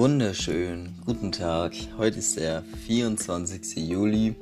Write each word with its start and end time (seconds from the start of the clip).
wunderschönen 0.00 0.96
guten 1.04 1.30
Tag. 1.30 1.74
Heute 1.98 2.20
ist 2.20 2.38
der 2.38 2.64
24. 2.86 3.86
Juli 3.86 4.34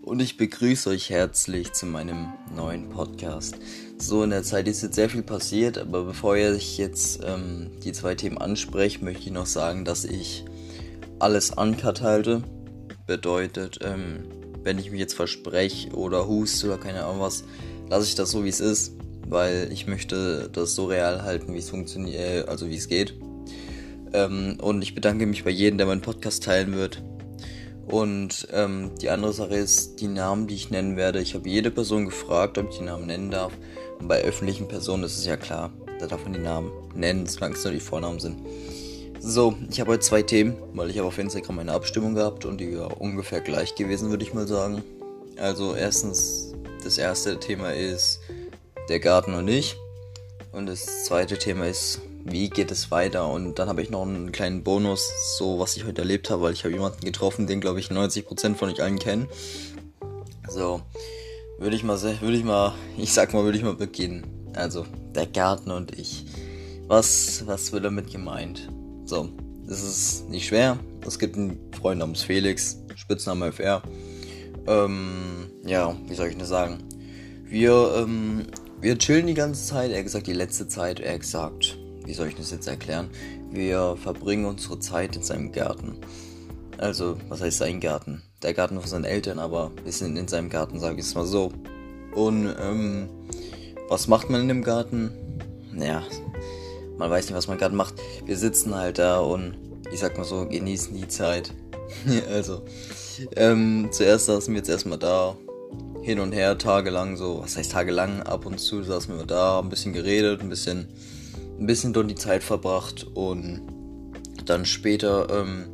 und 0.00 0.22
ich 0.22 0.36
begrüße 0.36 0.90
euch 0.90 1.10
herzlich 1.10 1.72
zu 1.72 1.86
meinem 1.86 2.28
neuen 2.54 2.88
Podcast. 2.88 3.56
So, 3.98 4.22
in 4.22 4.30
der 4.30 4.44
Zeit 4.44 4.68
ist 4.68 4.80
jetzt 4.84 4.94
sehr 4.94 5.10
viel 5.10 5.24
passiert, 5.24 5.76
aber 5.76 6.04
bevor 6.04 6.36
ich 6.36 6.78
jetzt 6.78 7.18
ähm, 7.24 7.72
die 7.82 7.90
zwei 7.90 8.14
Themen 8.14 8.38
anspreche, 8.38 9.04
möchte 9.04 9.24
ich 9.24 9.32
noch 9.32 9.46
sagen, 9.46 9.84
dass 9.84 10.04
ich 10.04 10.44
alles 11.18 11.50
uncut 11.50 12.02
halte. 12.02 12.44
Bedeutet, 13.08 13.80
ähm, 13.82 14.22
wenn 14.62 14.78
ich 14.78 14.92
mich 14.92 15.00
jetzt 15.00 15.14
verspreche 15.14 15.90
oder 15.96 16.28
huste 16.28 16.68
oder 16.68 16.78
keine 16.78 17.06
Ahnung 17.06 17.22
was, 17.22 17.42
lasse 17.88 18.06
ich 18.06 18.14
das 18.14 18.30
so 18.30 18.44
wie 18.44 18.50
es 18.50 18.60
ist, 18.60 18.92
weil 19.26 19.68
ich 19.72 19.88
möchte 19.88 20.48
das 20.52 20.76
so 20.76 20.86
real 20.86 21.22
halten, 21.22 21.54
wie 21.54 21.58
es 21.58 21.70
funktioniert, 21.70 22.48
also 22.48 22.68
wie 22.68 22.76
es 22.76 22.86
geht. 22.86 23.16
Ähm, 24.12 24.58
und 24.60 24.82
ich 24.82 24.94
bedanke 24.94 25.26
mich 25.26 25.44
bei 25.44 25.50
jedem, 25.50 25.78
der 25.78 25.86
meinen 25.86 26.00
Podcast 26.00 26.44
teilen 26.44 26.74
wird. 26.74 27.02
Und 27.86 28.46
ähm, 28.52 28.92
die 29.00 29.10
andere 29.10 29.32
Sache 29.32 29.54
ist, 29.54 30.00
die 30.00 30.06
Namen, 30.06 30.46
die 30.46 30.54
ich 30.54 30.70
nennen 30.70 30.96
werde. 30.96 31.20
Ich 31.20 31.34
habe 31.34 31.48
jede 31.48 31.70
Person 31.70 32.04
gefragt, 32.04 32.56
ob 32.58 32.70
ich 32.70 32.78
die 32.78 32.84
Namen 32.84 33.06
nennen 33.06 33.30
darf. 33.30 33.52
Und 33.98 34.08
bei 34.08 34.22
öffentlichen 34.22 34.68
Personen 34.68 35.02
ist 35.02 35.18
es 35.18 35.26
ja 35.26 35.36
klar, 35.36 35.72
da 35.98 36.06
darf 36.06 36.22
man 36.22 36.32
die 36.32 36.38
Namen 36.38 36.70
nennen, 36.94 37.26
solange 37.26 37.56
es 37.56 37.64
nur 37.64 37.72
die 37.72 37.80
Vornamen 37.80 38.20
sind. 38.20 38.38
So, 39.18 39.54
ich 39.70 39.80
habe 39.80 39.90
heute 39.90 40.00
zwei 40.00 40.22
Themen, 40.22 40.56
weil 40.72 40.88
ich 40.88 40.98
habe 40.98 41.08
auf 41.08 41.18
Instagram 41.18 41.58
eine 41.58 41.72
Abstimmung 41.72 42.14
gehabt 42.14 42.46
und 42.46 42.58
die 42.58 42.78
war 42.78 43.00
ungefähr 43.00 43.40
gleich 43.40 43.74
gewesen, 43.74 44.08
würde 44.08 44.24
ich 44.24 44.32
mal 44.32 44.48
sagen. 44.48 44.82
Also 45.36 45.74
erstens, 45.74 46.54
das 46.82 46.96
erste 46.96 47.38
Thema 47.38 47.72
ist 47.74 48.20
der 48.88 49.00
Garten 49.00 49.34
und 49.34 49.48
ich. 49.48 49.76
Und 50.52 50.66
das 50.66 51.04
zweite 51.04 51.36
Thema 51.36 51.66
ist 51.66 52.00
wie 52.24 52.50
geht 52.50 52.70
es 52.70 52.90
weiter? 52.90 53.28
Und 53.28 53.58
dann 53.58 53.68
habe 53.68 53.82
ich 53.82 53.90
noch 53.90 54.02
einen 54.02 54.32
kleinen 54.32 54.62
Bonus, 54.62 55.10
so 55.38 55.58
was 55.58 55.76
ich 55.76 55.84
heute 55.84 56.02
erlebt 56.02 56.30
habe, 56.30 56.42
weil 56.42 56.52
ich 56.52 56.64
habe 56.64 56.74
jemanden 56.74 57.04
getroffen, 57.04 57.46
den 57.46 57.60
glaube 57.60 57.80
ich 57.80 57.88
90% 57.88 58.54
von 58.54 58.70
euch 58.70 58.82
allen 58.82 58.98
kennen. 58.98 59.28
So, 60.48 60.82
würde 61.58 61.76
ich 61.76 61.84
mal, 61.84 62.00
würde 62.00 62.36
ich 62.36 62.44
mal, 62.44 62.74
ich 62.96 63.12
sag 63.12 63.32
mal, 63.32 63.44
würde 63.44 63.58
ich 63.58 63.64
mal 63.64 63.74
beginnen. 63.74 64.26
Also, 64.54 64.84
der 65.14 65.26
Garten 65.26 65.70
und 65.70 65.96
ich. 65.98 66.26
Was, 66.86 67.46
was 67.46 67.72
wird 67.72 67.84
damit 67.84 68.10
gemeint? 68.10 68.68
So, 69.04 69.28
es 69.68 69.82
ist 69.82 70.28
nicht 70.28 70.48
schwer. 70.48 70.78
Es 71.06 71.18
gibt 71.18 71.36
einen 71.36 71.72
Freund 71.72 72.00
namens 72.00 72.22
Felix, 72.22 72.82
Spitzname 72.96 73.52
FR. 73.52 73.82
Ähm, 74.66 75.50
ja, 75.64 75.96
wie 76.08 76.14
soll 76.14 76.28
ich 76.28 76.36
das 76.36 76.48
sagen? 76.48 76.78
Wir, 77.44 77.94
ähm, 77.96 78.46
wir 78.80 78.98
chillen 78.98 79.26
die 79.26 79.34
ganze 79.34 79.64
Zeit. 79.66 79.90
Er 79.92 80.02
gesagt, 80.02 80.26
die 80.26 80.32
letzte 80.32 80.68
Zeit, 80.68 81.00
er 81.00 81.18
gesagt, 81.18 81.78
wie 82.10 82.14
soll 82.14 82.26
ich 82.26 82.34
das 82.34 82.50
jetzt 82.50 82.66
erklären? 82.66 83.08
Wir 83.52 83.96
verbringen 83.96 84.44
unsere 84.44 84.80
Zeit 84.80 85.14
in 85.14 85.22
seinem 85.22 85.52
Garten. 85.52 85.96
Also, 86.76 87.16
was 87.28 87.40
heißt 87.40 87.58
sein 87.58 87.78
Garten? 87.78 88.22
Der 88.42 88.52
Garten 88.52 88.80
von 88.80 88.88
seinen 88.88 89.04
Eltern, 89.04 89.38
aber 89.38 89.70
wir 89.84 89.92
sind 89.92 90.16
in 90.16 90.26
seinem 90.26 90.50
Garten, 90.50 90.80
sage 90.80 90.96
ich 90.96 91.04
es 91.06 91.14
mal 91.14 91.24
so. 91.24 91.52
Und, 92.12 92.52
ähm, 92.60 93.08
was 93.88 94.08
macht 94.08 94.28
man 94.28 94.40
in 94.40 94.48
dem 94.48 94.64
Garten? 94.64 95.12
Naja, 95.72 96.02
man 96.98 97.08
weiß 97.08 97.26
nicht, 97.26 97.36
was 97.36 97.46
man 97.46 97.58
gerade 97.58 97.76
macht. 97.76 97.94
Wir 98.26 98.36
sitzen 98.36 98.74
halt 98.74 98.98
da 98.98 99.20
und, 99.20 99.54
ich 99.92 100.00
sag 100.00 100.18
mal 100.18 100.24
so, 100.24 100.48
genießen 100.48 100.96
die 100.96 101.06
Zeit. 101.06 101.52
also, 102.28 102.62
ähm, 103.36 103.88
zuerst 103.92 104.26
saßen 104.26 104.52
wir 104.52 104.58
jetzt 104.58 104.68
erstmal 104.68 104.98
da, 104.98 105.36
hin 106.02 106.18
und 106.18 106.32
her, 106.32 106.58
tagelang 106.58 107.16
so, 107.16 107.40
was 107.40 107.56
heißt 107.56 107.70
tagelang, 107.70 108.24
ab 108.24 108.46
und 108.46 108.58
zu 108.58 108.82
saßen 108.82 109.16
wir 109.16 109.26
da, 109.26 109.60
ein 109.60 109.68
bisschen 109.68 109.92
geredet, 109.92 110.40
ein 110.40 110.48
bisschen 110.48 110.88
ein 111.60 111.66
bisschen 111.66 111.92
dort 111.92 112.10
die 112.10 112.14
Zeit 112.14 112.42
verbracht 112.42 113.06
und 113.14 113.60
dann 114.46 114.64
später 114.64 115.28
ähm, 115.30 115.66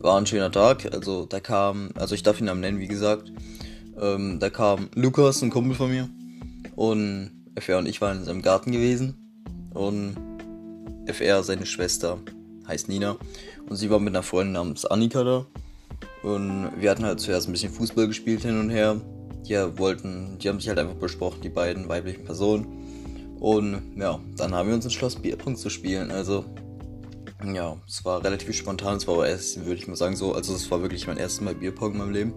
war 0.00 0.18
ein 0.18 0.26
schöner 0.26 0.50
Tag. 0.50 0.92
Also 0.92 1.26
da 1.26 1.40
kam, 1.40 1.90
also 1.94 2.14
ich 2.14 2.22
darf 2.22 2.40
ihn 2.40 2.46
Namen 2.46 2.60
nennen, 2.60 2.80
wie 2.80 2.88
gesagt. 2.88 3.30
Ähm, 4.00 4.38
da 4.40 4.48
kam 4.48 4.88
Lukas, 4.94 5.42
ein 5.42 5.50
Kumpel 5.50 5.76
von 5.76 5.90
mir. 5.90 6.08
Und 6.74 7.30
FR 7.54 7.78
und 7.78 7.86
ich 7.86 8.00
waren 8.00 8.18
in 8.18 8.24
seinem 8.24 8.42
Garten 8.42 8.72
gewesen. 8.72 9.14
Und 9.74 10.16
FR, 11.06 11.42
seine 11.42 11.66
Schwester, 11.66 12.18
heißt 12.66 12.88
Nina. 12.88 13.16
Und 13.68 13.76
sie 13.76 13.90
war 13.90 14.00
mit 14.00 14.14
einer 14.14 14.22
Freundin 14.22 14.54
namens 14.54 14.86
Annika 14.86 15.22
da. 15.22 15.46
Und 16.22 16.70
wir 16.78 16.90
hatten 16.90 17.04
halt 17.04 17.20
zuerst 17.20 17.48
ein 17.48 17.52
bisschen 17.52 17.72
Fußball 17.72 18.06
gespielt 18.06 18.42
hin 18.42 18.58
und 18.58 18.70
her. 18.70 19.00
Die 19.46 19.54
wollten, 19.76 20.38
die 20.38 20.48
haben 20.48 20.60
sich 20.60 20.68
halt 20.68 20.78
einfach 20.78 20.94
besprochen, 20.94 21.40
die 21.42 21.48
beiden 21.48 21.88
weiblichen 21.88 22.24
Personen. 22.24 22.81
Und 23.42 23.96
ja, 23.96 24.20
dann 24.36 24.54
haben 24.54 24.68
wir 24.68 24.76
uns 24.76 24.84
entschlossen, 24.84 25.20
Bierpong 25.20 25.56
zu 25.56 25.68
spielen. 25.68 26.12
Also, 26.12 26.44
ja, 27.44 27.76
es 27.88 28.04
war 28.04 28.22
relativ 28.22 28.54
spontan. 28.54 28.98
Es 28.98 29.08
war 29.08 29.14
aber 29.14 29.28
erst, 29.28 29.66
würde 29.66 29.80
ich 29.80 29.88
mal 29.88 29.96
sagen, 29.96 30.14
so. 30.14 30.32
Also, 30.32 30.54
es 30.54 30.70
war 30.70 30.80
wirklich 30.80 31.08
mein 31.08 31.16
erstes 31.16 31.40
Mal 31.40 31.56
Bierpong 31.56 31.90
in 31.90 31.98
meinem 31.98 32.12
Leben. 32.12 32.34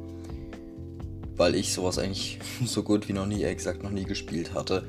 Weil 1.36 1.54
ich 1.54 1.74
sowas 1.74 2.00
eigentlich 2.00 2.40
so 2.66 2.82
gut 2.82 3.08
wie 3.08 3.14
noch 3.14 3.28
nie, 3.28 3.42
gesagt, 3.54 3.84
noch 3.84 3.92
nie 3.92 4.06
gespielt 4.06 4.56
hatte. 4.56 4.84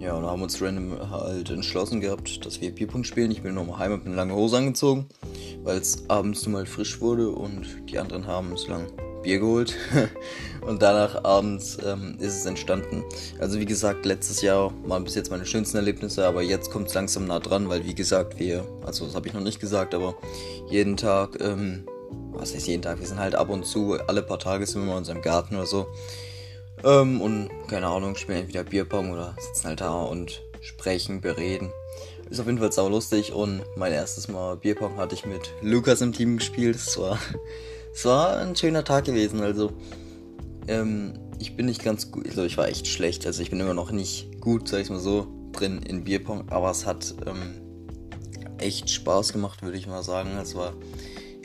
Ja, 0.00 0.14
und 0.14 0.24
haben 0.24 0.40
uns 0.40 0.62
random 0.62 1.10
halt 1.10 1.50
entschlossen 1.50 2.00
gehabt, 2.00 2.46
dass 2.46 2.62
wir 2.62 2.74
Bierpong 2.74 3.04
spielen. 3.04 3.30
Ich 3.30 3.42
bin 3.42 3.54
nochmal 3.54 3.80
heim 3.80 3.92
mit 3.92 4.06
einer 4.06 4.16
langen 4.16 4.34
Hose 4.34 4.56
angezogen, 4.56 5.08
weil 5.62 5.76
es 5.76 6.08
abends 6.08 6.46
nun 6.46 6.54
mal 6.54 6.64
frisch 6.64 7.02
wurde 7.02 7.28
und 7.28 7.90
die 7.90 7.98
anderen 7.98 8.26
haben 8.26 8.54
es 8.54 8.66
lang 8.66 8.86
Bier 9.24 9.40
geholt 9.40 9.74
und 10.60 10.82
danach 10.82 11.24
abends 11.24 11.78
ähm, 11.84 12.16
ist 12.20 12.38
es 12.38 12.46
entstanden. 12.46 13.02
Also 13.40 13.58
wie 13.58 13.64
gesagt, 13.66 14.06
letztes 14.06 14.42
Jahr 14.42 14.72
waren 14.86 15.02
bis 15.02 15.14
jetzt 15.16 15.30
meine 15.30 15.46
schönsten 15.46 15.76
Erlebnisse, 15.78 16.26
aber 16.26 16.42
jetzt 16.42 16.70
kommt 16.70 16.88
es 16.88 16.94
langsam 16.94 17.26
nah 17.26 17.40
dran, 17.40 17.68
weil 17.68 17.84
wie 17.84 17.94
gesagt, 17.94 18.38
wir, 18.38 18.64
also 18.86 19.06
das 19.06 19.14
habe 19.14 19.26
ich 19.26 19.34
noch 19.34 19.40
nicht 19.40 19.60
gesagt, 19.60 19.94
aber 19.94 20.14
jeden 20.70 20.96
Tag, 20.96 21.40
ähm, 21.40 21.86
was 22.32 22.54
heißt 22.54 22.68
jeden 22.68 22.82
Tag, 22.82 23.00
wir 23.00 23.06
sind 23.06 23.18
halt 23.18 23.34
ab 23.34 23.50
und 23.50 23.66
zu, 23.66 23.98
alle 24.06 24.22
paar 24.22 24.38
Tage 24.38 24.66
sind 24.66 24.82
wir 24.82 24.86
mal 24.86 24.92
in 24.92 24.98
unserem 24.98 25.22
Garten 25.22 25.56
oder 25.56 25.66
so. 25.66 25.86
Ähm, 26.84 27.20
und 27.20 27.50
keine 27.68 27.86
Ahnung, 27.86 28.14
spielen 28.14 28.40
entweder 28.40 28.64
Bierpong 28.64 29.10
oder 29.10 29.34
sitzen 29.40 29.68
halt 29.68 29.80
da 29.80 30.02
und 30.02 30.42
sprechen, 30.60 31.20
bereden. 31.20 31.72
Ist 32.30 32.40
auf 32.40 32.46
jeden 32.46 32.58
Fall 32.58 32.72
sau 32.72 32.88
lustig 32.88 33.32
und 33.32 33.62
mein 33.76 33.92
erstes 33.92 34.28
Mal 34.28 34.56
Bierpong 34.56 34.96
hatte 34.96 35.14
ich 35.14 35.24
mit 35.24 35.52
Lukas 35.62 36.00
im 36.00 36.12
Team 36.12 36.38
gespielt. 36.38 36.76
Das 36.76 36.98
war 36.98 37.18
es 37.94 38.04
war 38.04 38.38
ein 38.38 38.56
schöner 38.56 38.84
Tag 38.84 39.04
gewesen. 39.04 39.40
Also, 39.40 39.72
ähm, 40.66 41.14
ich 41.38 41.56
bin 41.56 41.66
nicht 41.66 41.84
ganz 41.84 42.10
gut, 42.10 42.26
also 42.26 42.44
ich 42.44 42.56
war 42.58 42.68
echt 42.68 42.86
schlecht. 42.86 43.26
Also 43.26 43.42
ich 43.42 43.50
bin 43.50 43.60
immer 43.60 43.74
noch 43.74 43.92
nicht 43.92 44.40
gut, 44.40 44.68
sag 44.68 44.80
ich 44.80 44.90
mal 44.90 44.98
so, 44.98 45.28
drin 45.52 45.80
in 45.82 46.04
Bierpong. 46.04 46.48
Aber 46.50 46.70
es 46.70 46.86
hat 46.86 47.14
ähm, 47.26 47.60
echt 48.58 48.90
Spaß 48.90 49.32
gemacht, 49.32 49.62
würde 49.62 49.78
ich 49.78 49.86
mal 49.86 50.02
sagen. 50.02 50.30
Es 50.40 50.54
war 50.54 50.74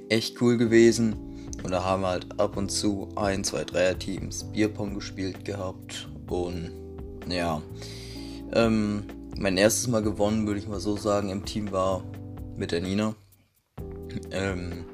echt 0.09 0.41
cool 0.41 0.57
gewesen. 0.57 1.15
Und 1.63 1.71
da 1.71 1.83
haben 1.83 2.01
wir 2.01 2.09
halt 2.09 2.39
ab 2.39 2.57
und 2.57 2.71
zu 2.71 3.09
ein, 3.15 3.43
zwei, 3.43 3.63
dreier 3.63 3.97
Teams 3.97 4.45
Bierpong 4.45 4.95
gespielt 4.95 5.45
gehabt. 5.45 6.09
Und 6.27 6.71
ja, 7.29 7.61
ähm, 8.53 9.03
mein 9.37 9.57
erstes 9.57 9.87
Mal 9.87 10.01
gewonnen, 10.01 10.47
würde 10.47 10.59
ich 10.59 10.67
mal 10.67 10.79
so 10.79 10.97
sagen, 10.97 11.29
im 11.29 11.45
Team 11.45 11.71
war 11.71 12.03
mit 12.55 12.71
der 12.71 12.81
Nina. 12.81 13.15
Ähm, 14.31 14.85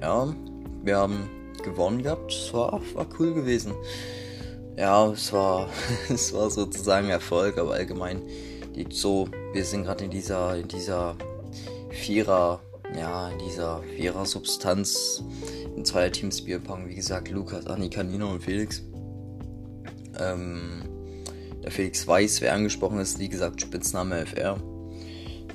ja, 0.00 0.34
wir 0.82 0.96
haben 0.96 1.28
gewonnen 1.62 2.02
gehabt. 2.02 2.32
Es 2.32 2.52
war, 2.52 2.80
war 2.94 3.06
cool 3.18 3.34
gewesen. 3.34 3.74
Ja, 4.76 5.10
es 5.10 5.32
war, 5.32 5.68
es 6.08 6.32
war 6.32 6.50
sozusagen 6.50 7.08
Erfolg, 7.08 7.58
aber 7.58 7.74
allgemein 7.74 8.22
liegt 8.74 8.94
so, 8.94 9.28
wir 9.52 9.64
sind 9.64 9.84
gerade 9.84 10.04
in 10.04 10.10
dieser, 10.10 10.56
in 10.56 10.68
dieser 10.68 11.16
Vierer, 11.90 12.60
ja, 12.96 13.30
in 13.30 13.38
dieser 13.38 13.82
Vierer-Substanz 13.96 15.22
in 15.76 15.84
zwei 15.84 16.08
Teams 16.10 16.42
Bierpong, 16.42 16.88
wie 16.88 16.94
gesagt, 16.94 17.28
Lukas, 17.28 17.66
Annika, 17.66 18.02
Nina 18.02 18.26
und 18.26 18.42
Felix. 18.42 18.82
Ähm, 20.18 20.82
der 21.62 21.70
Felix 21.70 22.06
weiß, 22.06 22.40
wer 22.40 22.54
angesprochen 22.54 22.98
ist, 22.98 23.18
wie 23.18 23.28
gesagt, 23.28 23.60
Spitzname 23.60 24.26
FR. 24.26 24.58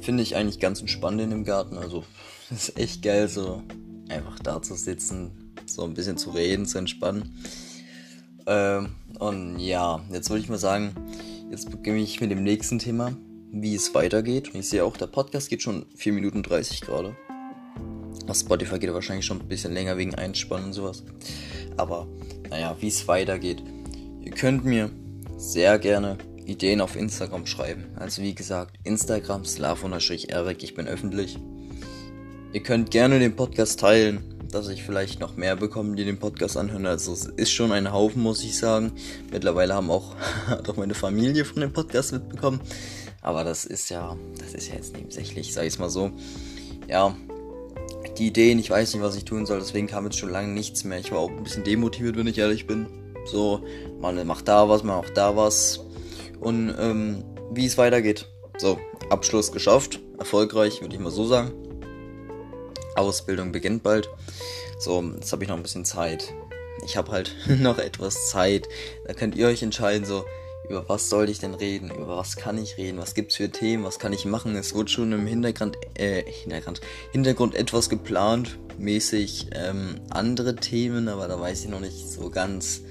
Finde 0.02 0.24
ich 0.24 0.36
eigentlich 0.36 0.60
ganz 0.60 0.80
entspannt 0.80 1.20
in 1.22 1.32
dem 1.32 1.44
Garten, 1.44 1.78
also 1.78 2.04
ist 2.50 2.78
echt 2.78 3.02
geil, 3.02 3.28
so 3.28 3.64
einfach 4.12 4.40
da 4.40 4.62
zu 4.62 4.76
sitzen, 4.76 5.54
so 5.66 5.84
ein 5.84 5.94
bisschen 5.94 6.18
zu 6.18 6.32
reden, 6.32 6.66
zu 6.66 6.78
entspannen. 6.78 7.34
Ähm, 8.46 8.90
und 9.20 9.60
ja, 9.60 10.02
jetzt 10.12 10.30
würde 10.30 10.42
ich 10.42 10.50
mal 10.50 10.58
sagen, 10.58 10.94
jetzt 11.52 11.70
beginne 11.70 12.00
ich 12.00 12.22
mit 12.22 12.32
dem 12.32 12.44
nächsten 12.44 12.80
Thema, 12.80 13.16
wie 13.52 13.76
es 13.76 13.94
weitergeht. 13.94 14.54
Und 14.54 14.60
ich 14.60 14.70
sehe 14.70 14.84
auch, 14.84 14.98
der 14.98 15.08
Podcast 15.08 15.50
geht 15.50 15.62
schon 15.62 15.86
4 15.96 16.14
Minuten 16.14 16.44
30 16.44 16.82
gerade. 16.82 17.16
Auf 18.28 18.38
Spotify 18.38 18.80
geht 18.80 18.90
er 18.90 18.94
wahrscheinlich 18.94 19.26
schon 19.26 19.40
ein 19.40 19.48
bisschen 19.48 19.74
länger 19.74 19.98
wegen 19.98 20.16
Einspannen 20.16 20.68
und 20.68 20.74
sowas. 20.74 21.04
Aber 21.78 22.08
naja, 22.50 22.76
wie 22.80 22.88
es 22.88 23.08
weitergeht. 23.08 23.64
Ihr 24.22 24.32
könnt 24.32 24.66
mir 24.66 24.90
sehr 25.38 25.80
gerne 25.80 26.18
Ideen 26.46 26.82
auf 26.82 26.96
Instagram 26.96 27.46
schreiben. 27.46 27.86
Also 27.96 28.22
wie 28.22 28.34
gesagt, 28.34 28.78
Instagram 28.84 29.46
slav-erik, 29.46 30.64
ich 30.64 30.74
bin 30.74 30.88
öffentlich. 30.88 31.38
Ihr 32.58 32.64
könnt 32.64 32.90
gerne 32.90 33.20
den 33.20 33.36
Podcast 33.36 33.82
teilen, 33.82 34.34
dass 34.52 34.68
ich 34.70 34.82
vielleicht 34.82 35.20
noch 35.20 35.38
mehr 35.38 35.56
bekomme, 35.56 35.96
die 35.96 36.06
den 36.06 36.18
Podcast 36.18 36.58
anhören. 36.58 36.88
Also 36.88 37.14
es 37.14 37.28
ist 37.28 37.52
schon 37.52 37.72
ein 37.72 37.92
Haufen, 37.92 38.24
muss 38.24 38.44
ich 38.44 38.58
sagen. 38.58 38.94
Mittlerweile 39.32 39.76
haben 39.76 39.92
auch, 39.92 40.16
hat 40.48 40.68
auch 40.68 40.76
meine 40.76 40.96
Familie 40.96 41.46
von 41.46 41.62
dem 41.62 41.72
Podcast 41.72 42.14
mitbekommen. 42.14 42.60
Aber 43.22 43.44
das 43.44 43.64
ist 43.66 43.92
ja, 43.92 44.18
das 44.40 44.56
ist 44.56 44.70
ja 44.70 44.74
jetzt 44.74 44.98
nebensächlich, 44.98 45.54
sag 45.54 45.66
ich 45.66 45.78
mal 45.78 45.92
so. 45.92 46.10
ja, 46.88 47.16
die 48.18 48.26
Ideen, 48.26 48.58
ich 48.58 48.72
weiß 48.72 48.92
nicht, 48.96 49.04
was 49.04 49.16
ich 49.16 49.26
tun 49.26 49.46
soll, 49.46 49.60
deswegen 49.60 49.86
kam 49.86 50.06
jetzt 50.06 50.18
schon 50.18 50.32
lange 50.32 50.48
nichts 50.48 50.84
mehr. 50.84 50.98
Ich 50.98 51.12
war 51.12 51.20
auch 51.20 51.30
ein 51.30 51.44
bisschen 51.44 51.64
demotiviert, 51.64 52.18
wenn 52.18 52.26
ich 52.26 52.40
ehrlich 52.40 52.66
bin. 52.66 52.88
So, 53.26 53.62
man 54.02 54.26
macht 54.26 54.48
da 54.48 54.68
was, 54.68 54.82
man 54.82 54.98
macht 54.98 55.16
da 55.16 55.36
was. 55.36 55.82
Und 56.40 56.74
ähm, 56.80 57.24
wie 57.52 57.68
es 57.68 57.78
weitergeht. 57.78 58.26
So, 58.58 58.80
Abschluss 59.12 59.52
geschafft. 59.52 60.00
Erfolgreich, 60.18 60.82
würde 60.82 60.96
ich 60.96 61.00
mal 61.00 61.12
so 61.12 61.28
sagen. 61.28 61.67
Ausbildung 62.98 63.52
beginnt 63.52 63.84
bald. 63.84 64.10
So, 64.80 65.02
jetzt 65.02 65.32
habe 65.32 65.44
ich 65.44 65.50
noch 65.50 65.58
ein 65.58 65.64
bisschen 65.64 65.86
Zeit. 65.86 66.34
Ich 66.86 66.98
habe 66.98 67.12
halt 67.12 67.36
noch 67.48 67.78
etwas 67.78 68.30
Zeit. 68.30 68.68
Da 69.06 69.14
könnt 69.14 69.36
ihr 69.36 69.48
euch 69.48 69.64
entscheiden, 69.64 70.06
so, 70.06 70.26
über 70.70 70.88
was 70.90 71.10
soll 71.10 71.30
ich 71.30 71.40
denn 71.40 71.54
reden? 71.54 71.90
Über 71.92 72.18
was 72.18 72.36
kann 72.36 72.58
ich 72.58 72.78
reden? 72.78 72.98
Was 72.98 73.14
gibt's 73.14 73.36
für 73.36 73.50
Themen? 73.50 73.84
Was 73.84 74.00
kann 74.00 74.14
ich 74.14 74.26
machen? 74.26 74.56
Es 74.56 74.74
wurde 74.74 74.90
schon 74.90 75.12
im 75.14 75.26
Hintergrund, 75.26 75.78
äh, 75.96 76.24
Hintergrund, 76.24 76.82
Hintergrund 77.12 77.56
etwas 77.56 77.90
geplant, 77.90 78.58
mäßig 78.78 79.48
ähm, 79.54 79.96
andere 80.10 80.56
Themen, 80.56 81.08
aber 81.08 81.28
da 81.28 81.40
weiß 81.40 81.64
ich 81.64 81.70
noch 81.70 81.80
nicht 81.80 82.10
so 82.10 82.30
ganz, 82.30 82.82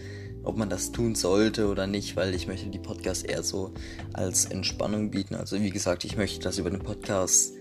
ob 0.42 0.56
man 0.56 0.70
das 0.70 0.92
tun 0.92 1.14
sollte 1.14 1.66
oder 1.66 1.86
nicht, 1.86 2.16
weil 2.16 2.34
ich 2.34 2.46
möchte 2.46 2.68
die 2.68 2.78
Podcasts 2.78 3.24
eher 3.24 3.42
so 3.42 3.72
als 4.12 4.46
Entspannung 4.46 5.10
bieten. 5.10 5.34
Also 5.34 5.60
wie 5.60 5.70
gesagt, 5.70 6.04
ich 6.04 6.16
möchte, 6.16 6.40
dass 6.40 6.58
über 6.58 6.70
den 6.70 6.82
Podcast, 6.82 7.52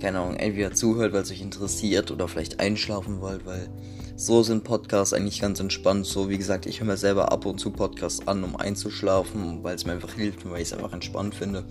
keine 0.00 0.20
Ahnung, 0.20 0.36
entweder 0.36 0.72
zuhört, 0.72 1.12
weil 1.12 1.22
es 1.22 1.30
euch 1.30 1.40
interessiert 1.40 2.10
oder 2.10 2.28
vielleicht 2.28 2.60
einschlafen 2.60 3.20
wollt, 3.20 3.46
weil 3.46 3.68
so 4.16 4.42
sind 4.42 4.64
Podcasts 4.64 5.12
eigentlich 5.12 5.40
ganz 5.40 5.60
entspannt. 5.60 6.06
So, 6.06 6.28
wie 6.28 6.38
gesagt, 6.38 6.66
ich 6.66 6.80
höre 6.80 6.86
mir 6.86 6.96
selber 6.96 7.32
ab 7.32 7.44
und 7.46 7.58
zu 7.58 7.70
Podcasts 7.70 8.26
an, 8.26 8.44
um 8.44 8.56
einzuschlafen, 8.56 9.62
weil 9.62 9.74
es 9.74 9.84
mir 9.84 9.92
einfach 9.92 10.14
hilft 10.14 10.44
und 10.44 10.52
weil 10.52 10.62
ich 10.62 10.68
es 10.68 10.72
einfach 10.72 10.92
entspannt 10.92 11.34
finde. 11.34 11.64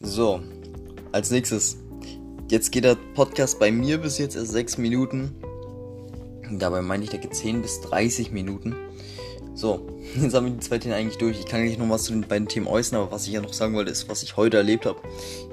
So, 0.00 0.40
als 1.12 1.30
nächstes. 1.30 1.76
Jetzt 2.48 2.72
geht 2.72 2.84
der 2.84 2.96
Podcast 3.14 3.60
bei 3.60 3.70
mir 3.70 3.98
bis 3.98 4.18
jetzt 4.18 4.34
erst 4.34 4.52
6 4.52 4.78
Minuten. 4.78 5.36
Dabei 6.50 6.82
meine 6.82 7.04
ich, 7.04 7.10
der 7.10 7.20
geht 7.20 7.34
10 7.34 7.62
bis 7.62 7.80
30 7.82 8.32
Minuten. 8.32 8.74
So, 9.60 9.86
jetzt 10.18 10.32
haben 10.32 10.46
wir 10.46 10.52
die 10.52 10.60
zwei 10.60 10.78
Themen 10.78 10.94
eigentlich 10.94 11.18
durch. 11.18 11.38
Ich 11.38 11.44
kann 11.44 11.62
gleich 11.62 11.76
noch 11.76 11.90
was 11.90 12.04
zu 12.04 12.12
den 12.12 12.22
beiden 12.22 12.48
Themen 12.48 12.66
äußern, 12.66 12.98
aber 12.98 13.12
was 13.12 13.26
ich 13.26 13.34
ja 13.34 13.42
noch 13.42 13.52
sagen 13.52 13.74
wollte, 13.74 13.90
ist, 13.90 14.08
was 14.08 14.22
ich 14.22 14.38
heute 14.38 14.56
erlebt 14.56 14.86
habe. 14.86 14.98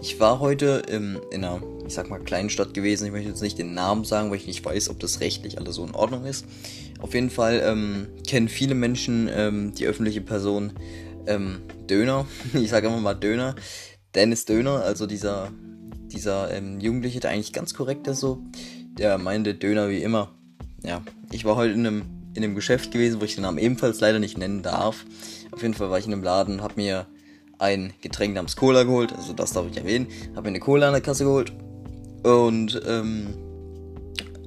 Ich 0.02 0.18
war 0.22 0.40
heute 0.40 0.84
ähm, 0.88 1.20
in 1.30 1.44
einer, 1.44 1.62
ich 1.86 1.94
sag 1.94 2.10
mal, 2.10 2.18
kleinen 2.22 2.50
Stadt 2.50 2.74
gewesen. 2.74 3.06
Ich 3.06 3.12
möchte 3.12 3.28
jetzt 3.28 3.42
nicht 3.42 3.58
den 3.58 3.74
Namen 3.74 4.06
sagen, 4.06 4.30
weil 4.30 4.38
ich 4.38 4.48
nicht 4.48 4.64
weiß, 4.64 4.90
ob 4.92 5.02
das 5.02 5.20
rechtlich 5.20 5.58
alles 5.58 5.76
so 5.76 5.84
in 5.84 5.94
Ordnung 5.94 6.24
ist. 6.24 6.46
Auf 7.02 7.14
jeden 7.14 7.30
Fall 7.30 7.62
ähm, 7.66 8.08
kennen 8.26 8.48
viele 8.48 8.76
Menschen 8.76 9.30
ähm, 9.30 9.74
die 9.76 9.86
öffentliche 9.86 10.22
Person 10.22 10.72
ähm, 11.26 11.64
Döner. 11.90 12.26
Ich 12.54 12.70
sage 12.70 12.88
immer 12.88 13.02
mal 13.02 13.14
Döner. 13.14 13.56
Dennis 14.16 14.46
Döner, 14.46 14.84
also 14.84 15.06
dieser, 15.06 15.52
dieser 16.14 16.54
ähm, 16.54 16.80
Jugendliche, 16.80 17.20
der 17.20 17.32
eigentlich 17.32 17.52
ganz 17.52 17.74
korrekt 17.74 18.08
ist 18.08 18.22
so. 18.22 18.42
Der 18.98 19.18
meinte 19.18 19.54
Döner 19.54 19.90
wie 19.90 20.02
immer. 20.02 20.34
Ja, 20.82 21.02
ich 21.30 21.44
war 21.44 21.58
heute 21.58 21.74
in 21.74 21.86
einem 21.86 22.17
in 22.38 22.44
dem 22.44 22.56
Geschäft 22.56 22.92
gewesen, 22.92 23.20
wo 23.20 23.26
ich 23.26 23.36
den 23.36 23.42
Namen 23.42 23.58
ebenfalls 23.58 24.00
leider 24.00 24.20
nicht 24.20 24.38
nennen 24.38 24.62
darf. 24.62 25.06
Auf 25.52 25.64
jeden 25.64 25.74
Fall 25.74 25.90
war 25.90 25.98
ich 25.98 26.06
in 26.06 26.14
einem 26.14 26.24
Laden, 26.24 26.56
und 26.56 26.62
habe 26.62 26.76
mir 26.78 27.08
ein 27.58 27.94
Getränk 28.02 28.36
namens 28.36 28.56
Cola 28.56 28.84
geholt, 28.84 29.12
also 29.12 29.34
das 29.34 29.54
darf 29.54 29.66
ich 29.70 29.76
erwähnen, 29.76 30.08
habe 30.36 30.44
mir 30.44 30.50
eine 30.50 30.60
Cola 30.60 30.88
an 30.88 30.94
der 30.94 31.02
Kasse 31.02 31.24
geholt 31.24 31.52
und 32.24 32.80
ähm, 32.88 33.34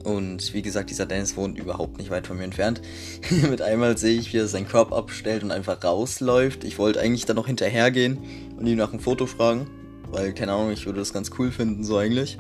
und 0.05 0.55
wie 0.55 0.63
gesagt, 0.63 0.89
dieser 0.89 1.05
Dennis 1.05 1.37
wohnt 1.37 1.59
überhaupt 1.59 1.99
nicht 1.99 2.11
weit 2.11 2.27
von 2.27 2.39
mir 2.39 2.45
entfernt. 2.45 2.81
Mit 3.51 3.61
einmal 3.61 3.99
sehe 3.99 4.19
ich, 4.19 4.33
wie 4.33 4.39
er 4.39 4.49
seinen 4.49 4.67
Korb 4.67 4.95
abstellt 4.95 5.43
und 5.43 5.51
einfach 5.51 5.85
rausläuft. 5.85 6.65
Ich 6.65 6.79
wollte 6.79 7.01
eigentlich 7.01 7.27
dann 7.27 7.37
noch 7.37 7.47
hinterhergehen 7.47 8.19
und 8.57 8.67
ihn 8.67 8.79
nach 8.79 8.93
einem 8.93 9.01
Foto 9.01 9.27
fragen, 9.27 9.67
weil 10.11 10.33
keine 10.33 10.53
Ahnung, 10.53 10.73
ich 10.73 10.87
würde 10.87 11.01
das 11.01 11.13
ganz 11.13 11.33
cool 11.39 11.51
finden 11.51 11.85
so 11.85 11.99
eigentlich. 11.99 12.39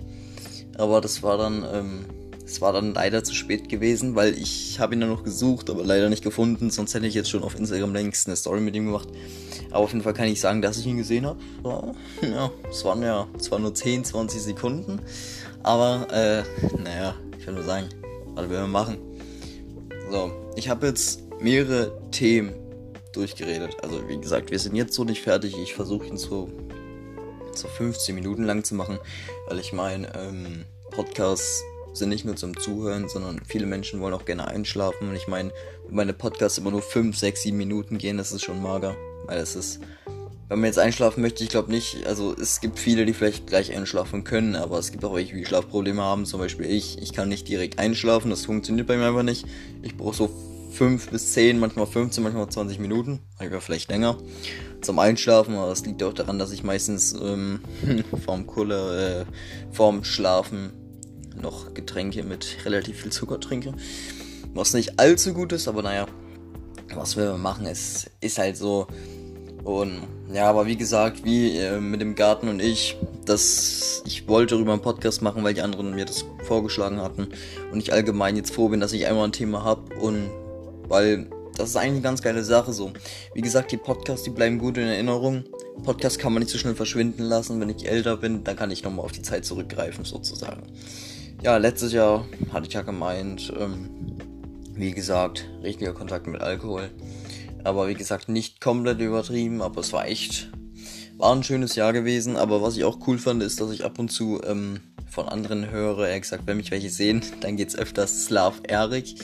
Aber 0.79 1.03
das 1.03 1.23
war 1.23 1.37
dann 1.37 1.67
ähm, 1.71 2.05
es 2.51 2.61
war 2.61 2.73
dann 2.73 2.95
leider 2.95 3.23
zu 3.23 3.33
spät 3.33 3.69
gewesen, 3.69 4.17
weil 4.17 4.37
ich 4.37 4.81
habe 4.81 4.95
ihn 4.95 5.01
dann 5.01 5.11
noch 5.11 5.23
gesucht, 5.23 5.71
aber 5.71 5.85
leider 5.85 6.09
nicht 6.09 6.25
gefunden. 6.25 6.71
Sonst 6.71 6.95
hätte 6.95 7.07
ich 7.07 7.15
jetzt 7.15 7.31
schon 7.31 7.45
auf 7.45 7.57
Instagram 7.57 7.95
längst 7.95 8.27
eine 8.27 8.35
Story 8.35 8.61
mit 8.61 8.75
ihm 8.75 8.87
gemacht. 8.87 9.09
Aber 9.71 9.85
auf 9.85 9.93
jeden 9.93 10.03
Fall 10.03 10.15
kann 10.15 10.27
ich 10.27 10.41
sagen, 10.41 10.61
dass 10.61 10.77
ich 10.77 10.87
ihn 10.87 10.97
gesehen 10.97 11.27
habe. 11.27 11.39
Ja, 12.23 12.51
es 12.69 12.85
waren 12.85 13.03
ja 13.03 13.29
zwar 13.39 13.61
nur 13.61 13.75
10, 13.75 14.05
20 14.05 14.43
Sekunden, 14.43 15.01
aber 15.63 16.09
äh, 16.13 16.43
naja, 16.83 17.15
ich 17.39 17.47
will 17.47 17.55
nur 17.55 17.63
sagen, 17.63 17.89
was 18.35 18.51
wir 18.51 18.67
machen. 18.67 18.99
So, 20.11 20.33
ich 20.57 20.69
habe 20.69 20.89
jetzt 20.89 21.23
mehrere 21.41 21.93
Themen 22.11 22.53
durchgeredet. 23.13 23.77
Also 23.83 24.09
wie 24.09 24.19
gesagt, 24.19 24.51
wir 24.51 24.59
sind 24.59 24.75
jetzt 24.75 24.95
so 24.95 25.05
nicht 25.05 25.23
fertig. 25.23 25.57
Ich 25.57 25.75
versuche 25.75 26.07
ihn 26.07 26.17
so, 26.17 26.51
so 27.55 27.69
15 27.69 28.15
Minuten 28.15 28.43
lang 28.43 28.65
zu 28.65 28.75
machen, 28.75 28.99
weil 29.49 29.61
ich 29.61 29.73
mein 29.73 30.07
ähm, 30.15 30.65
Podcast 30.91 31.63
sind 31.93 32.09
nicht 32.09 32.25
nur 32.25 32.37
zum 32.37 32.57
Zuhören, 32.59 33.09
sondern 33.09 33.41
viele 33.47 33.67
Menschen 33.67 34.01
wollen 34.01 34.15
auch 34.15 34.25
gerne 34.25 34.49
einschlafen. 34.49 35.09
Und 35.09 35.17
ich 35.17 35.29
meine, 35.29 35.53
wenn 35.87 35.97
meine 35.97 36.13
Podcasts 36.13 36.59
immer 36.59 36.71
nur 36.71 36.83
5, 36.83 37.17
6, 37.17 37.43
7 37.43 37.57
Minuten 37.57 37.99
gehen, 37.99 38.17
das 38.17 38.33
ist 38.33 38.45
schon 38.45 38.63
mager. 38.63 38.97
Weil 39.27 39.39
es 39.39 39.57
ist, 39.57 39.81
wenn 40.49 40.61
man 40.61 40.67
jetzt 40.67 40.79
einschlafen 40.79 41.21
möchte, 41.21 41.45
ich 41.45 41.51
glaube 41.51 41.71
nicht, 41.71 42.07
also 42.07 42.35
es 42.35 42.61
gibt 42.61 42.79
viele, 42.79 43.07
die 43.07 43.13
vielleicht 43.13 43.47
gleich 43.47 43.77
einschlafen 43.77 44.25
können, 44.25 44.57
aber 44.57 44.79
es 44.79 44.93
gibt 44.93 45.05
auch 45.05 45.15
welche, 45.15 45.37
die 45.37 45.45
Schlafprobleme 45.45 46.03
haben. 46.03 46.27
Zum 46.27 46.41
Beispiel 46.41 46.67
ich, 46.67 47.01
ich 47.01 47.13
kann 47.13 47.29
nicht 47.29 47.49
direkt 47.49 47.79
einschlafen, 47.79 48.31
das 48.31 48.45
funktioniert 48.45 48.87
bei 48.87 48.97
mir 48.97 49.07
einfach 49.07 49.23
nicht. 49.23 49.47
Ich 49.83 49.97
brauche 49.97 50.17
so 50.17 50.31
5 50.73 51.11
bis 51.11 51.33
10, 51.33 51.59
manchmal 51.59 51.87
15, 51.87 52.23
manchmal 52.23 52.49
20 52.49 52.79
Minuten, 52.79 53.21
manchmal 53.39 53.61
vielleicht 53.61 53.91
länger 53.91 54.17
zum 54.81 54.99
Einschlafen, 54.99 55.57
aber 55.57 55.69
das 55.69 55.85
liegt 55.85 56.03
auch 56.03 56.15
daran, 56.15 56.39
dass 56.39 56.53
ich 56.53 56.63
meistens 56.63 57.13
ähm, 57.13 57.61
vorm 58.25 58.47
Kulle, 58.47 59.27
äh, 59.27 59.75
vorm 59.75 60.05
Schlafen 60.05 60.73
noch 61.41 61.75
Getränke 61.75 62.23
mit 62.23 62.59
relativ 62.65 63.03
viel 63.03 63.13
Zucker 63.13 63.41
trinke. 63.41 63.75
Was 64.55 64.75
nicht 64.75 64.99
allzu 64.99 65.33
gut 65.33 65.53
ist, 65.53 65.69
aber 65.69 65.83
naja, 65.83 66.07
was 66.95 67.17
wir 67.17 67.37
machen, 67.37 67.67
es 67.67 68.11
ist 68.21 68.39
halt 68.39 68.57
so. 68.57 68.87
Und 69.63 70.03
ja, 70.33 70.49
aber 70.49 70.67
wie 70.67 70.77
gesagt, 70.77 71.25
wie 71.25 71.57
äh, 71.57 71.81
mit 71.81 72.01
dem 72.01 72.15
Garten 72.15 72.49
und 72.49 72.61
ich, 72.61 72.97
dass 73.27 74.03
ich 74.07 74.27
wollte 74.27 74.55
darüber 74.55 74.73
einen 74.73 74.83
Podcast 74.83 75.23
machen, 75.23 75.45
weil 75.45 75.55
die 75.55 75.63
anderen 75.63 75.95
mir 75.95 76.07
das 76.07 76.25
vorgeschlagen 76.45 77.01
hatten 77.01 77.29
und 77.71 77.79
ich 77.79 77.93
allgemein 77.93 78.37
jetzt 78.37 78.55
froh 78.55 78.69
bin, 78.69 78.81
dass 78.81 78.93
ich 78.93 79.07
einmal 79.07 79.25
ein 79.25 79.33
Thema 79.33 79.63
habe 79.65 79.95
und 79.97 80.31
weil 80.89 81.27
das 81.57 81.71
ist 81.71 81.77
eigentlich 81.77 81.93
eine 81.93 82.01
ganz 82.01 82.23
geile 82.23 82.43
Sache 82.43 82.73
so. 82.73 82.91
Wie 83.35 83.43
gesagt, 83.43 83.71
die 83.71 83.77
Podcasts, 83.77 84.25
die 84.25 84.31
bleiben 84.31 84.59
gut 84.59 84.79
in 84.79 84.87
Erinnerung. 84.87 85.45
Podcast 85.83 86.19
kann 86.19 86.33
man 86.33 86.41
nicht 86.43 86.53
so 86.53 86.59
schnell 86.59 86.75
verschwinden 86.75 87.23
lassen. 87.23 87.61
Wenn 87.61 87.71
ich 87.71 87.89
älter 87.89 88.17
bin, 88.17 88.45
dann 88.45 88.57
kann 88.57 88.71
ich 88.71 88.83
nochmal 88.83 89.05
auf 89.05 89.13
die 89.13 89.23
Zeit 89.23 89.45
zurückgreifen 89.45 90.05
sozusagen. 90.05 90.63
Ja, 91.43 91.57
letztes 91.57 91.93
Jahr 91.93 92.27
hatte 92.53 92.67
ich 92.67 92.75
ja 92.75 92.83
gemeint, 92.83 93.53
ähm, 93.59 93.89
wie 94.75 94.93
gesagt, 94.93 95.49
richtiger 95.63 95.95
Kontakt 95.95 96.27
mit 96.27 96.41
Alkohol. 96.41 96.91
Aber 97.65 97.89
wie 97.89 97.95
gesagt, 97.95 98.29
nicht 98.29 98.61
komplett 98.61 99.01
übertrieben, 99.01 99.63
aber 99.63 99.81
es 99.81 99.93
war 99.93 100.07
echt, 100.07 100.51
war 101.17 101.35
ein 101.35 101.43
schönes 101.43 101.77
Jahr 101.77 101.93
gewesen. 101.93 102.37
Aber 102.37 102.63
was 102.63 102.77
ich 102.77 102.85
auch 102.85 103.07
cool 103.07 103.19
fand, 103.19 103.43
ist, 103.43 103.61
dass 103.61 103.71
ich 103.71 103.85
ab 103.85 103.99
und 103.99 104.11
zu 104.11 104.41
ähm, 104.45 104.81
von 105.09 105.29
anderen 105.29 105.71
höre, 105.71 106.09
er 106.09 106.21
gesagt, 106.21 106.47
wenn 106.47 106.57
mich 106.59 106.71
welche 106.71 106.91
sehen, 106.91 107.23
dann 107.41 107.57
geht's 107.57 107.77
öfters 107.77 108.27
Slav 108.27 108.61
Erik. 108.69 109.15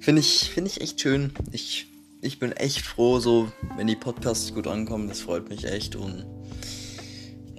Finde 0.00 0.20
ich, 0.20 0.50
finde 0.50 0.70
ich 0.70 0.80
echt 0.80 1.00
schön. 1.00 1.32
Ich, 1.52 1.86
ich 2.20 2.38
bin 2.38 2.52
echt 2.52 2.80
froh, 2.80 3.20
so, 3.20 3.50
wenn 3.76 3.86
die 3.86 3.96
Podcasts 3.96 4.52
gut 4.54 4.66
ankommen, 4.66 5.08
das 5.08 5.20
freut 5.20 5.48
mich 5.48 5.64
echt. 5.64 5.96
Und 5.96 6.24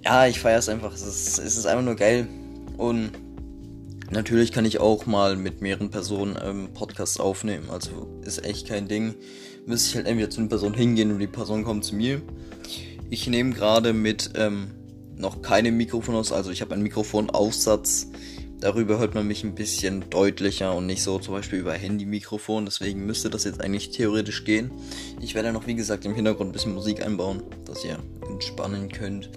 ja, 0.03 0.27
ich 0.27 0.39
feiere 0.39 0.59
es 0.59 0.69
einfach. 0.69 0.93
Es 0.93 1.37
ist, 1.37 1.65
einfach 1.65 1.83
nur 1.83 1.95
geil. 1.95 2.27
Und 2.77 3.11
Natürlich 4.11 4.51
kann 4.51 4.65
ich 4.65 4.79
auch 4.79 5.05
mal 5.05 5.35
mit 5.35 5.61
mehreren 5.61 5.91
Personen 5.91 6.35
ähm, 6.43 6.69
Podcasts 6.73 7.19
aufnehmen. 7.19 7.69
Also 7.69 8.07
ist 8.25 8.43
echt 8.43 8.67
kein 8.67 8.87
Ding. 8.87 9.13
Müsste 9.67 9.89
ich 9.89 9.95
halt 9.97 10.07
entweder 10.07 10.31
zu 10.31 10.39
einer 10.39 10.49
Person 10.49 10.73
hingehen 10.73 11.11
und 11.11 11.19
die 11.19 11.27
Person 11.27 11.63
kommt 11.63 11.85
zu 11.85 11.95
mir. 11.95 12.19
Ich 13.11 13.27
nehme 13.27 13.53
gerade 13.53 13.93
mit 13.93 14.31
ähm, 14.35 14.71
noch 15.15 15.43
keinem 15.43 15.77
Mikrofon 15.77 16.15
aus. 16.15 16.31
Also 16.31 16.49
ich 16.49 16.61
habe 16.61 16.73
einen 16.73 16.81
Mikrofonaufsatz. 16.81 18.07
Darüber 18.59 18.99
hört 18.99 19.15
man 19.15 19.25
mich 19.25 19.45
ein 19.45 19.55
bisschen 19.55 20.09
deutlicher 20.09 20.75
und 20.75 20.85
nicht 20.85 21.01
so 21.01 21.17
zum 21.17 21.33
Beispiel 21.33 21.59
über 21.59 21.73
Handy-Mikrofon. 21.73 22.65
Deswegen 22.65 23.05
müsste 23.05 23.29
das 23.29 23.45
jetzt 23.45 23.61
eigentlich 23.61 23.91
theoretisch 23.91 24.43
gehen. 24.43 24.71
Ich 25.21 25.33
werde 25.33 25.53
noch, 25.53 25.65
wie 25.65 25.75
gesagt, 25.75 26.03
im 26.03 26.13
Hintergrund 26.13 26.49
ein 26.49 26.53
bisschen 26.53 26.73
Musik 26.73 27.05
einbauen, 27.05 27.41
dass 27.65 27.85
ihr 27.85 27.99
entspannen 28.29 28.89
könnt. 28.89 29.29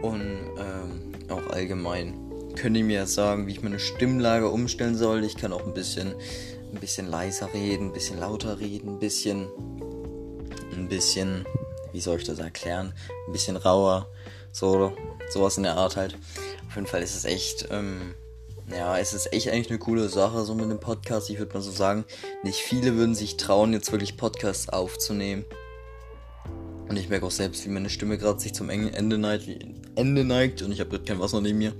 Und 0.00 0.20
ähm, 0.20 1.12
auch 1.28 1.44
allgemein 1.50 2.14
könnt 2.54 2.76
ihr 2.76 2.84
mir 2.84 3.06
sagen, 3.06 3.48
wie 3.48 3.52
ich 3.52 3.62
meine 3.62 3.80
Stimmlage 3.80 4.48
umstellen 4.48 4.96
soll. 4.96 5.24
Ich 5.24 5.36
kann 5.36 5.52
auch 5.52 5.66
ein 5.66 5.74
bisschen, 5.74 6.14
ein 6.72 6.80
bisschen 6.80 7.08
leiser 7.08 7.52
reden, 7.52 7.88
ein 7.88 7.92
bisschen 7.92 8.18
lauter 8.18 8.60
reden, 8.60 8.90
ein 8.94 8.98
bisschen, 9.00 9.48
ein 10.72 10.88
bisschen, 10.88 11.44
wie 11.92 12.00
soll 12.00 12.18
ich 12.18 12.24
das 12.24 12.38
erklären? 12.38 12.94
Ein 13.26 13.32
bisschen 13.32 13.56
rauer, 13.56 14.08
so, 14.52 14.92
sowas 15.30 15.56
in 15.56 15.64
der 15.64 15.76
Art 15.76 15.96
halt. 15.96 16.16
Auf 16.68 16.76
jeden 16.76 16.86
Fall 16.86 17.02
ist 17.02 17.16
es 17.16 17.24
echt, 17.24 17.68
ähm, 17.70 18.14
ja, 18.70 18.98
es 18.98 19.14
ist 19.14 19.32
echt 19.32 19.48
eigentlich 19.48 19.70
eine 19.70 19.78
coole 19.78 20.08
Sache, 20.08 20.44
so 20.44 20.54
mit 20.54 20.70
dem 20.70 20.80
Podcast. 20.80 21.30
Ich 21.30 21.38
würde 21.38 21.54
mal 21.54 21.60
so 21.60 21.70
sagen, 21.70 22.04
nicht 22.42 22.58
viele 22.58 22.96
würden 22.96 23.14
sich 23.14 23.36
trauen, 23.36 23.72
jetzt 23.72 23.92
wirklich 23.92 24.16
Podcasts 24.16 24.68
aufzunehmen. 24.68 25.44
Und 26.88 26.96
ich 26.96 27.08
merke 27.08 27.26
auch 27.26 27.30
selbst, 27.30 27.64
wie 27.64 27.70
meine 27.70 27.90
Stimme 27.90 28.18
gerade 28.18 28.40
sich 28.40 28.54
zum 28.54 28.70
Ende 28.70 29.18
neigt, 29.18 29.48
Ende 29.96 30.24
neigt 30.24 30.62
und 30.62 30.72
ich 30.72 30.80
habe 30.80 30.90
gerade 30.90 31.04
kein 31.04 31.20
Wasser 31.20 31.40
neben 31.40 31.58
mir. 31.58 31.72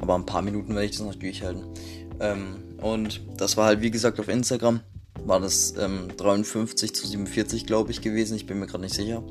Aber 0.00 0.14
ein 0.14 0.26
paar 0.26 0.42
Minuten 0.42 0.74
werde 0.74 0.86
ich 0.86 0.92
das 0.92 1.00
noch 1.00 1.14
durchhalten. 1.14 1.64
Ähm, 2.20 2.56
und 2.78 3.20
das 3.36 3.56
war 3.56 3.66
halt, 3.66 3.80
wie 3.82 3.90
gesagt, 3.90 4.18
auf 4.20 4.28
Instagram. 4.28 4.80
War 5.24 5.40
das 5.40 5.74
ähm, 5.78 6.08
53 6.16 6.94
zu 6.94 7.06
47, 7.06 7.66
glaube 7.66 7.90
ich, 7.90 8.00
gewesen. 8.00 8.34
Ich 8.34 8.46
bin 8.46 8.58
mir 8.58 8.66
gerade 8.66 8.82
nicht 8.82 8.94
sicher. 8.94 9.22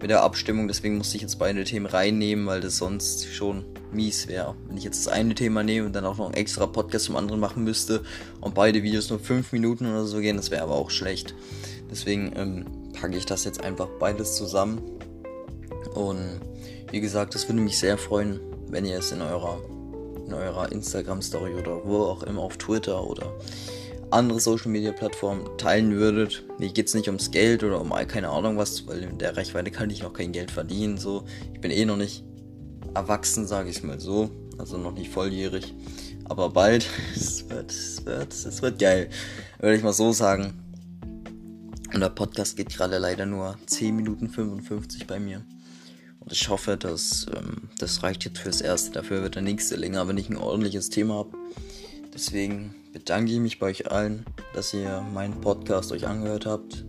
Mit 0.00 0.10
der 0.10 0.22
Abstimmung. 0.22 0.68
Deswegen 0.68 0.96
musste 0.96 1.16
ich 1.16 1.22
jetzt 1.22 1.38
beide 1.38 1.64
Themen 1.64 1.86
reinnehmen, 1.86 2.46
weil 2.46 2.60
das 2.60 2.76
sonst 2.76 3.26
schon 3.26 3.64
mies 3.92 4.28
wäre. 4.28 4.54
Wenn 4.66 4.76
ich 4.76 4.84
jetzt 4.84 5.06
das 5.06 5.12
eine 5.12 5.34
Thema 5.34 5.62
nehme 5.62 5.86
und 5.86 5.92
dann 5.94 6.04
auch 6.04 6.18
noch 6.18 6.26
einen 6.26 6.34
extra 6.34 6.66
Podcast 6.66 7.06
zum 7.06 7.16
anderen 7.16 7.40
machen 7.40 7.64
müsste 7.64 8.02
und 8.40 8.54
beide 8.54 8.82
Videos 8.82 9.10
nur 9.10 9.18
5 9.18 9.52
Minuten 9.52 9.86
oder 9.86 10.04
so 10.04 10.18
gehen, 10.18 10.36
das 10.36 10.50
wäre 10.50 10.62
aber 10.62 10.74
auch 10.74 10.90
schlecht. 10.90 11.34
Deswegen 11.90 12.32
ähm, 12.36 12.66
packe 12.92 13.16
ich 13.16 13.26
das 13.26 13.44
jetzt 13.44 13.62
einfach 13.62 13.88
beides 13.98 14.36
zusammen. 14.36 14.80
Und 15.94 16.40
wie 16.90 17.00
gesagt, 17.00 17.34
es 17.34 17.48
würde 17.48 17.60
mich 17.60 17.78
sehr 17.78 17.98
freuen, 17.98 18.40
wenn 18.68 18.84
ihr 18.84 18.98
es 18.98 19.12
in 19.12 19.22
eurer, 19.22 19.60
in 20.26 20.32
eurer 20.32 20.70
Instagram-Story 20.70 21.54
oder 21.54 21.84
wo 21.84 22.02
auch 22.02 22.22
immer 22.22 22.42
auf 22.42 22.56
Twitter 22.56 23.02
oder 23.02 23.32
andere 24.10 24.40
Social 24.40 24.70
Media 24.70 24.92
Plattformen 24.92 25.46
teilen 25.58 25.96
würdet. 25.96 26.44
Mir 26.58 26.70
geht 26.70 26.88
es 26.88 26.94
nicht 26.94 27.08
ums 27.08 27.30
Geld 27.30 27.62
oder 27.62 27.80
um 27.80 27.90
keine 28.06 28.28
Ahnung 28.30 28.56
was, 28.56 28.86
weil 28.86 29.02
in 29.02 29.18
der 29.18 29.36
Reichweite 29.36 29.70
kann 29.70 29.90
ich 29.90 30.02
noch 30.02 30.12
kein 30.12 30.32
Geld 30.32 30.50
verdienen. 30.50 30.98
So, 30.98 31.24
ich 31.52 31.60
bin 31.60 31.70
eh 31.70 31.84
noch 31.84 31.96
nicht 31.96 32.24
erwachsen, 32.94 33.46
sage 33.46 33.70
ich 33.70 33.82
mal 33.82 34.00
so, 34.00 34.30
also 34.58 34.78
noch 34.78 34.92
nicht 34.92 35.10
volljährig, 35.10 35.74
aber 36.24 36.50
bald. 36.50 36.86
es 37.14 37.48
wird, 37.48 37.70
es 37.70 38.04
wird, 38.04 38.32
es 38.32 38.62
wird 38.62 38.78
geil, 38.78 39.10
würde 39.58 39.76
ich 39.76 39.82
mal 39.82 39.92
so 39.92 40.12
sagen. 40.12 40.54
Und 41.92 42.00
der 42.00 42.10
Podcast 42.10 42.56
geht 42.56 42.68
gerade 42.68 42.98
leider 42.98 43.24
nur 43.24 43.56
10 43.66 43.96
Minuten 43.96 44.28
55 44.28 45.06
bei 45.06 45.18
mir. 45.18 45.42
Und 46.20 46.32
ich 46.32 46.48
hoffe, 46.50 46.76
dass 46.76 47.26
ähm, 47.34 47.70
das 47.78 48.02
reicht 48.02 48.24
jetzt 48.26 48.38
fürs 48.38 48.60
Erste. 48.60 48.92
Dafür 48.92 49.22
wird 49.22 49.36
der 49.36 49.42
nächste 49.42 49.76
länger, 49.76 50.06
wenn 50.06 50.18
ich 50.18 50.28
ein 50.28 50.36
ordentliches 50.36 50.90
Thema 50.90 51.14
habe. 51.14 51.30
Deswegen 52.18 52.74
bedanke 52.92 53.30
ich 53.30 53.38
mich 53.38 53.60
bei 53.60 53.68
euch 53.68 53.92
allen, 53.92 54.26
dass 54.52 54.74
ihr 54.74 55.04
meinen 55.14 55.40
Podcast 55.40 55.92
euch 55.92 56.08
angehört 56.08 56.46
habt. 56.46 56.84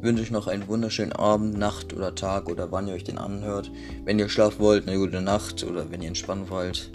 Wünsche 0.00 0.24
euch 0.24 0.32
noch 0.32 0.48
einen 0.48 0.66
wunderschönen 0.66 1.12
Abend, 1.12 1.56
Nacht 1.56 1.94
oder 1.94 2.16
Tag 2.16 2.48
oder 2.48 2.72
wann 2.72 2.88
ihr 2.88 2.94
euch 2.94 3.04
den 3.04 3.16
anhört. 3.16 3.70
Wenn 4.04 4.18
ihr 4.18 4.28
schlafen 4.28 4.58
wollt, 4.58 4.88
eine 4.88 4.98
gute 4.98 5.20
Nacht 5.20 5.62
oder 5.62 5.88
wenn 5.92 6.02
ihr 6.02 6.08
entspannen 6.08 6.50
wollt, 6.50 6.90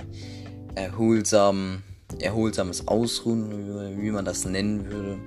erholsam, 0.75 1.83
erholsames 2.19 2.89
Ausruhen, 2.89 4.01
wie 4.01 4.11
man 4.11 4.25
das 4.25 4.43
nennen 4.43 4.91
würde. 4.91 5.17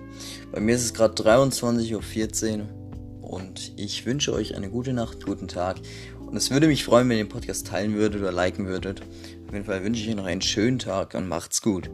Bei 0.53 0.61
mir 0.61 0.75
ist 0.75 0.85
es 0.85 0.93
gerade 0.93 1.15
23.14 1.15 2.59
Uhr 2.59 2.67
und 3.23 3.73
ich 3.79 4.05
wünsche 4.05 4.35
euch 4.35 4.55
eine 4.55 4.69
gute 4.69 4.93
Nacht, 4.93 5.25
guten 5.25 5.49
Tag 5.49 5.77
und 6.27 6.37
es 6.37 6.51
würde 6.51 6.67
mich 6.67 6.85
freuen, 6.85 7.09
wenn 7.09 7.17
ihr 7.17 7.25
den 7.25 7.31
Podcast 7.31 7.69
teilen 7.69 7.95
würdet 7.95 8.21
oder 8.21 8.33
liken 8.33 8.67
würdet. 8.67 9.01
Auf 9.47 9.55
jeden 9.55 9.65
Fall 9.65 9.83
wünsche 9.83 10.03
ich 10.03 10.11
euch 10.11 10.17
noch 10.17 10.27
einen 10.27 10.43
schönen 10.43 10.79
Tag 10.79 11.15
und 11.15 11.27
macht's 11.27 11.63
gut. 11.63 11.89